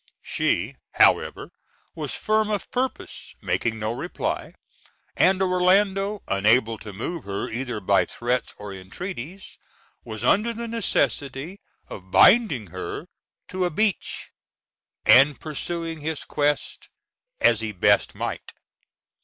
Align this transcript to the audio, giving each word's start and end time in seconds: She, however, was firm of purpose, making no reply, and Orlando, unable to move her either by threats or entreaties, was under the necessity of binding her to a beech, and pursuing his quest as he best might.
She, 0.23 0.77
however, 0.93 1.51
was 1.93 2.15
firm 2.15 2.49
of 2.49 2.71
purpose, 2.71 3.35
making 3.39 3.77
no 3.77 3.91
reply, 3.91 4.55
and 5.15 5.39
Orlando, 5.43 6.23
unable 6.27 6.79
to 6.79 6.91
move 6.91 7.23
her 7.25 7.47
either 7.49 7.79
by 7.79 8.05
threats 8.05 8.55
or 8.57 8.73
entreaties, 8.73 9.59
was 10.03 10.23
under 10.23 10.53
the 10.53 10.67
necessity 10.67 11.61
of 11.87 12.09
binding 12.09 12.71
her 12.73 13.09
to 13.49 13.63
a 13.63 13.69
beech, 13.69 14.31
and 15.05 15.39
pursuing 15.39 15.99
his 16.01 16.23
quest 16.23 16.89
as 17.39 17.61
he 17.61 17.71
best 17.71 18.15
might. 18.15 18.53